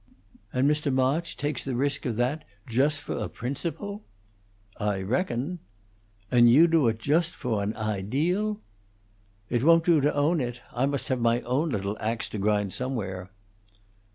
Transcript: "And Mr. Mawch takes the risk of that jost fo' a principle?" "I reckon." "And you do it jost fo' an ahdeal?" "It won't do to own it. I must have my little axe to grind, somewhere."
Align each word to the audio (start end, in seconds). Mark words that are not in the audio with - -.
"And 0.51 0.67
Mr. 0.67 0.91
Mawch 0.91 1.37
takes 1.37 1.63
the 1.63 1.75
risk 1.75 2.07
of 2.07 2.15
that 2.15 2.43
jost 2.65 3.01
fo' 3.01 3.19
a 3.19 3.29
principle?" 3.29 4.03
"I 4.77 5.03
reckon." 5.03 5.59
"And 6.31 6.49
you 6.49 6.65
do 6.65 6.87
it 6.87 6.97
jost 6.97 7.35
fo' 7.35 7.59
an 7.59 7.73
ahdeal?" 7.75 8.57
"It 9.47 9.63
won't 9.63 9.85
do 9.85 10.01
to 10.01 10.11
own 10.15 10.41
it. 10.41 10.59
I 10.73 10.87
must 10.87 11.09
have 11.09 11.19
my 11.21 11.37
little 11.41 11.97
axe 11.99 12.27
to 12.29 12.39
grind, 12.39 12.73
somewhere." 12.73 13.29